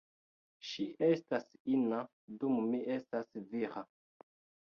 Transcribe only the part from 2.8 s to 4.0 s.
estas vira.